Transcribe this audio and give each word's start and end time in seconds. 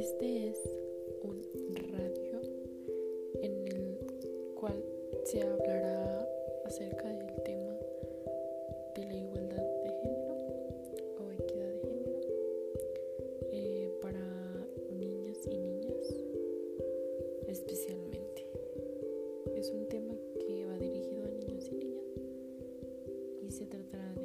Este 0.00 0.48
es 0.48 0.56
un 1.24 1.42
radio 1.92 2.40
en 3.42 3.68
el 3.68 3.98
cual 4.54 4.82
se 5.24 5.42
hablará 5.42 6.26
acerca 6.64 7.06
del 7.06 7.42
tema 7.42 7.76
de 8.96 9.04
la 9.04 9.14
igualdad 9.14 9.62
de 9.62 9.90
género 10.00 10.36
o 11.18 11.30
equidad 11.32 11.68
de 11.68 11.80
género 11.80 12.20
eh, 13.52 13.92
para 14.00 14.24
niños 14.90 15.38
y 15.46 15.58
niñas 15.58 16.14
especialmente. 17.46 18.46
Es 19.54 19.68
un 19.68 19.86
tema 19.86 20.14
que 20.38 20.64
va 20.64 20.78
dirigido 20.78 21.26
a 21.26 21.30
niños 21.30 21.68
y 21.70 21.74
niñas 21.74 22.22
y 23.42 23.50
se 23.52 23.66
tratará 23.66 24.14
de 24.14 24.24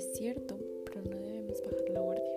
Es 0.00 0.14
cierto, 0.14 0.58
pero 0.86 1.02
no 1.02 1.20
debemos 1.20 1.60
bajar 1.60 1.90
la 1.90 2.00
guardia. 2.00 2.32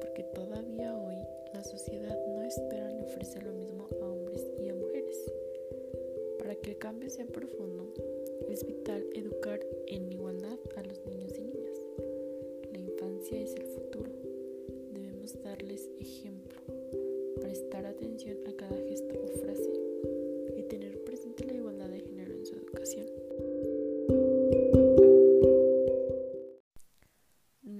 Porque 0.00 0.22
todavía 0.22 0.96
hoy 0.96 1.18
la 1.52 1.62
sociedad 1.62 2.18
no 2.28 2.42
espera 2.42 2.90
ni 2.90 3.02
ofrece 3.02 3.42
lo 3.42 3.52
mismo 3.52 3.86
a 4.00 4.06
hombres 4.06 4.42
y 4.58 4.70
a 4.70 4.74
mujeres. 4.74 5.30
Para 6.38 6.54
que 6.54 6.70
el 6.70 6.78
cambio 6.78 7.10
sea 7.10 7.26
profundo, 7.26 7.92
es 8.48 8.64
vital 8.64 9.04
educar 9.12 9.60
en 9.88 10.10
igualdad 10.10 10.58
a 10.76 10.82
los 10.84 11.04
niños 11.04 11.36
y 11.36 11.42
niñas. 11.42 11.82
La 12.72 12.78
infancia 12.78 13.38
es 13.38 13.54
el 13.54 13.66
futuro. 13.66 14.10
Debemos 14.94 15.34
darles 15.42 15.86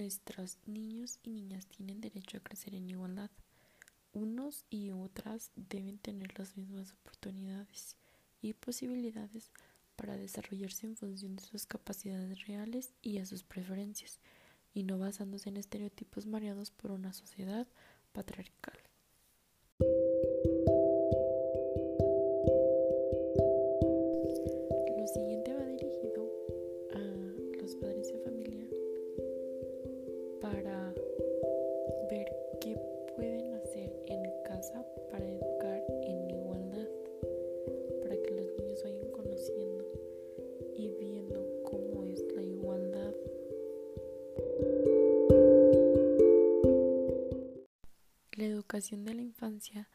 Nuestros 0.07 0.59
niños 0.67 1.19
y 1.25 1.31
niñas 1.31 1.67
tienen 1.67 2.01
derecho 2.01 2.37
a 2.39 2.41
crecer 2.41 2.77
en 2.77 2.89
igualdad. 2.89 3.29
Unos 4.13 4.65
y 4.71 4.93
otras 4.93 5.51
deben 5.57 5.99
tener 5.99 6.39
las 6.39 6.57
mismas 6.57 6.93
oportunidades 6.93 7.97
y 8.41 8.53
posibilidades 8.53 9.51
para 9.97 10.17
desarrollarse 10.17 10.87
en 10.87 10.95
función 10.95 11.35
de 11.35 11.43
sus 11.43 11.67
capacidades 11.67 12.47
reales 12.47 12.93
y 13.03 13.19
a 13.19 13.27
sus 13.27 13.43
preferencias, 13.43 14.21
y 14.75 14.85
no 14.85 14.97
basándose 14.97 15.49
en 15.49 15.57
estereotipos 15.57 16.25
mareados 16.25 16.71
por 16.71 16.93
una 16.93 17.13
sociedad 17.13 17.67
patriarcal. 18.13 18.79
Educación 48.67 49.05
de 49.05 49.15
la 49.15 49.23
infancia 49.23 49.89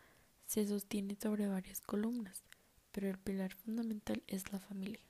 se 0.46 0.66
sostiene 0.66 1.18
sobre 1.22 1.46
varias 1.46 1.82
columnas, 1.82 2.46
pero 2.94 3.10
el 3.10 3.20
pilar 3.20 3.54
fundamental 3.54 4.24
es 4.28 4.50
la 4.54 4.60
familia. 4.60 5.02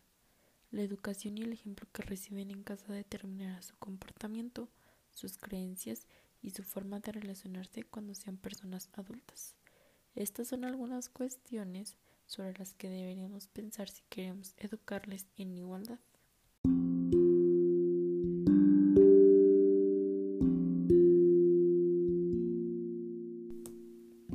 La 0.72 0.81
educación 0.81 1.38
y 1.38 1.44
el 1.44 1.53
ejemplo 1.53 1.88
que 1.94 2.01
reciben 2.01 2.49
en 2.49 2.63
casa 2.63 2.91
determinará 2.91 3.61
su 3.61 3.77
comportamiento, 3.77 4.67
sus 5.11 5.38
creencias 5.38 6.07
y 6.41 6.49
su 6.49 6.63
forma 6.63 7.01
de 7.01 7.11
relacionarse 7.11 7.83
cuando 7.83 8.16
sean 8.16 8.38
personas 8.38 8.89
adultas. 8.94 9.55
Estas 10.16 10.47
son 10.47 10.66
algunas 10.66 11.09
cuestiones 11.09 11.97
sobre 12.25 12.57
las 12.57 12.73
que 12.73 12.89
deberíamos 12.89 13.45
pensar 13.45 13.89
si 13.89 14.01
queremos 14.09 14.55
educarles 14.57 15.28
en 15.38 15.55
igualdad. 15.55 15.99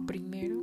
Primero, 0.06 0.62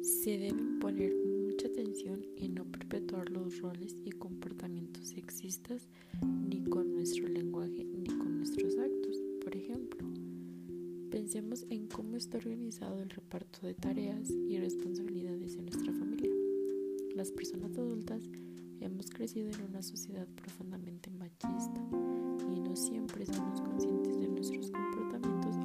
se 0.00 0.38
deben 0.38 0.78
poner 0.78 1.14
mucha 1.14 1.68
atención 1.68 2.24
en 2.38 2.54
no 2.54 2.64
perpetuar 2.64 3.30
los 3.30 3.60
roles 3.60 3.94
y 4.02 4.10
comportamientos 4.12 5.08
sexistas 5.08 5.88
ni 6.48 6.64
con 6.64 6.94
nuestro 6.94 7.28
lenguaje 7.28 7.84
ni 7.84 8.06
con 8.06 8.38
nuestros 8.38 8.78
actos. 8.78 9.16
Por 9.44 9.54
ejemplo, 9.54 10.08
pensemos 11.10 11.66
en 11.68 11.86
cómo 11.86 12.16
está 12.16 12.38
organizado 12.38 13.02
el 13.02 13.10
reparto 13.10 13.66
de 13.66 13.74
tareas 13.74 14.30
y 14.30 14.58
responsabilidades 14.58 15.54
en 15.56 15.66
nuestra 15.66 15.92
familia. 15.92 16.30
Las 17.14 17.30
personas 17.30 17.76
adultas 17.76 18.22
hemos 18.80 19.10
crecido 19.10 19.50
en 19.50 19.68
una 19.68 19.82
sociedad 19.82 20.26
profundamente 20.28 21.10
machista 21.10 21.86
y 22.50 22.58
no 22.58 22.74
siempre 22.74 23.26
somos 23.26 23.60
conscientes 23.60 24.18
de 24.18 24.28
nuestros 24.28 24.70
comportamientos 24.70 25.56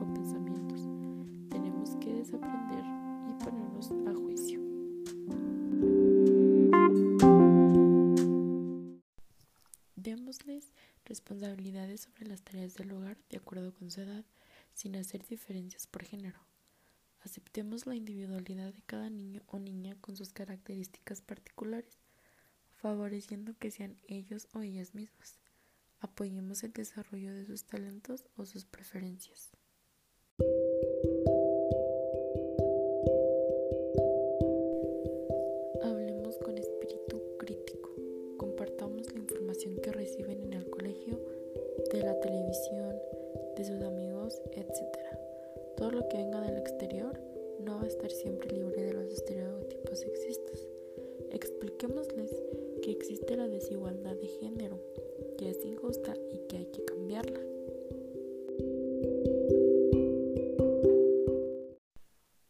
Démosles 9.97 10.73
responsabilidades 11.05 12.01
sobre 12.01 12.27
las 12.27 12.43
tareas 12.43 12.75
del 12.75 12.91
hogar 12.91 13.17
de 13.31 13.37
acuerdo 13.37 13.73
con 13.73 13.89
su 13.89 14.01
edad, 14.01 14.23
sin 14.75 14.95
hacer 14.95 15.25
diferencias 15.25 15.87
por 15.87 16.03
género. 16.03 16.39
Aceptemos 17.21 17.87
la 17.87 17.95
individualidad 17.95 18.71
de 18.71 18.83
cada 18.83 19.09
niño 19.09 19.41
o 19.47 19.57
niña 19.57 19.97
con 19.99 20.15
sus 20.15 20.33
características 20.33 21.21
particulares, 21.21 21.97
favoreciendo 22.79 23.57
que 23.57 23.71
sean 23.71 23.97
ellos 24.07 24.47
o 24.53 24.61
ellas 24.61 24.93
mismas. 24.93 25.39
Apoyemos 25.99 26.63
el 26.63 26.73
desarrollo 26.73 27.33
de 27.33 27.47
sus 27.47 27.63
talentos 27.63 28.23
o 28.35 28.45
sus 28.45 28.65
preferencias. 28.65 29.56
La 42.07 42.17
televisión, 42.21 42.95
de 43.57 43.65
sus 43.65 43.81
amigos, 43.81 44.41
etc. 44.53 44.71
Todo 45.75 45.91
lo 45.91 46.07
que 46.07 46.15
venga 46.15 46.39
del 46.39 46.57
exterior 46.57 47.19
no 47.59 47.79
va 47.79 47.83
a 47.83 47.87
estar 47.87 48.09
siempre 48.09 48.49
libre 48.49 48.81
de 48.81 48.93
los 48.93 49.11
estereotipos 49.11 49.99
sexistas. 49.99 50.65
Expliquémosles 51.31 52.31
que 52.81 52.91
existe 52.91 53.35
la 53.35 53.49
desigualdad 53.49 54.15
de 54.15 54.27
género, 54.27 54.81
que 55.37 55.49
es 55.49 55.65
injusta 55.65 56.13
y 56.31 56.47
que 56.47 56.57
hay 56.59 56.65
que 56.67 56.85
cambiarla. 56.85 57.41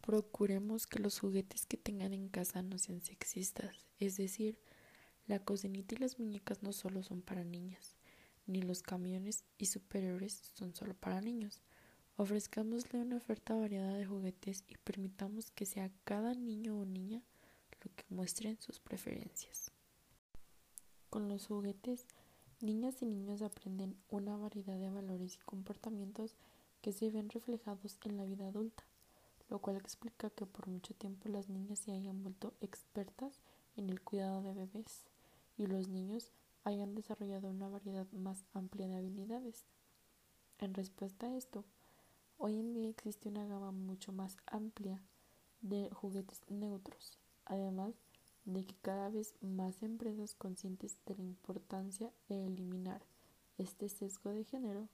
Procuremos 0.02 0.86
que 0.86 1.00
los 1.00 1.18
juguetes 1.18 1.66
que 1.66 1.76
tengan 1.76 2.14
en 2.14 2.28
casa 2.28 2.62
no 2.62 2.78
sean 2.78 3.02
sexistas, 3.02 3.88
es 3.98 4.16
decir, 4.16 4.56
la 5.26 5.44
cocinita 5.44 5.96
y 5.96 5.98
las 5.98 6.20
muñecas 6.20 6.62
no 6.62 6.72
solo 6.72 7.02
son 7.02 7.22
para 7.22 7.42
niñas, 7.42 7.97
ni 8.48 8.62
los 8.62 8.82
camiones 8.82 9.44
y 9.58 9.66
superiores 9.66 10.40
son 10.54 10.74
solo 10.74 10.94
para 10.94 11.20
niños. 11.20 11.60
Ofrezcámosle 12.16 12.98
una 12.98 13.18
oferta 13.18 13.54
variada 13.54 13.94
de 13.94 14.06
juguetes 14.06 14.64
y 14.66 14.76
permitamos 14.78 15.52
que 15.52 15.66
sea 15.66 15.92
cada 16.04 16.34
niño 16.34 16.76
o 16.76 16.84
niña 16.84 17.22
lo 17.84 17.94
que 17.94 18.04
muestren 18.08 18.60
sus 18.60 18.80
preferencias. 18.80 19.70
Con 21.10 21.28
los 21.28 21.46
juguetes, 21.46 22.06
niñas 22.60 23.02
y 23.02 23.06
niños 23.06 23.42
aprenden 23.42 23.96
una 24.08 24.36
variedad 24.36 24.78
de 24.78 24.90
valores 24.90 25.36
y 25.36 25.44
comportamientos 25.44 26.34
que 26.80 26.92
se 26.92 27.10
ven 27.10 27.28
reflejados 27.28 27.98
en 28.04 28.16
la 28.16 28.24
vida 28.24 28.48
adulta, 28.48 28.84
lo 29.48 29.60
cual 29.60 29.76
explica 29.76 30.30
que 30.30 30.46
por 30.46 30.68
mucho 30.68 30.94
tiempo 30.94 31.28
las 31.28 31.48
niñas 31.48 31.78
se 31.80 31.92
hayan 31.92 32.22
vuelto 32.22 32.54
expertas 32.60 33.40
en 33.76 33.90
el 33.90 34.00
cuidado 34.00 34.42
de 34.42 34.54
bebés 34.54 35.04
y 35.56 35.66
los 35.66 35.88
niños 35.88 36.32
hayan 36.68 36.94
desarrollado 36.94 37.48
una 37.48 37.66
variedad 37.66 38.06
más 38.12 38.44
amplia 38.52 38.86
de 38.86 38.96
habilidades. 38.96 39.64
En 40.58 40.74
respuesta 40.74 41.26
a 41.26 41.34
esto, 41.34 41.64
hoy 42.36 42.58
en 42.58 42.74
día 42.74 42.90
existe 42.90 43.30
una 43.30 43.46
gama 43.46 43.72
mucho 43.72 44.12
más 44.12 44.36
amplia 44.44 45.02
de 45.62 45.88
juguetes 45.90 46.42
neutros, 46.48 47.18
además 47.46 47.94
de 48.44 48.66
que 48.66 48.74
cada 48.82 49.08
vez 49.08 49.34
más 49.40 49.82
empresas 49.82 50.34
conscientes 50.34 50.98
de 51.06 51.16
la 51.16 51.22
importancia 51.22 52.12
de 52.28 52.46
eliminar 52.46 53.02
este 53.56 53.88
sesgo 53.88 54.30
de 54.30 54.44
género 54.44 54.88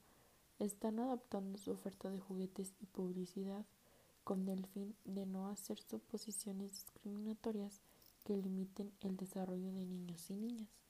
están 0.59 0.99
adaptando 0.99 1.57
su 1.57 1.71
oferta 1.71 2.09
de 2.09 2.21
juguetes 2.21 2.73
y 2.79 2.85
publicidad 2.85 3.65
con 4.23 4.47
el 4.47 4.65
fin 4.65 4.95
de 5.03 5.25
no 5.25 5.49
hacer 5.49 5.77
suposiciones 5.79 6.71
discriminatorias 6.71 7.81
que 8.23 8.37
limiten 8.37 8.93
el 9.01 9.17
desarrollo 9.17 9.73
de 9.73 9.85
niños 9.85 10.29
y 10.29 10.35
niñas. 10.35 10.84